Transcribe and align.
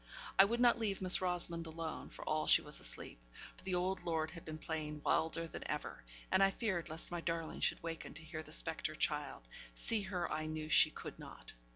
I 0.39 0.45
would 0.45 0.59
not 0.59 0.79
leave 0.79 0.99
Miss 0.99 1.21
Rosamond 1.21 1.67
alone, 1.67 2.09
for 2.09 2.27
all 2.27 2.47
she 2.47 2.63
was 2.63 2.79
asleep 2.79 3.23
for 3.55 3.63
the 3.63 3.75
old 3.75 4.03
lord 4.03 4.31
had 4.31 4.43
been 4.43 4.57
playing 4.57 5.03
wilder 5.03 5.45
than 5.45 5.63
ever 5.67 6.03
and 6.31 6.41
I 6.41 6.49
feared 6.49 6.89
lest 6.89 7.11
my 7.11 7.21
darling 7.21 7.59
should 7.59 7.83
waken 7.83 8.15
to 8.15 8.23
hear 8.23 8.41
the 8.41 8.51
spectre 8.51 8.95
child; 8.95 9.47
see 9.75 10.01
her, 10.01 10.27
I 10.31 10.47
knew 10.47 10.69
she 10.69 10.89
could 10.89 11.19
not. 11.19 11.53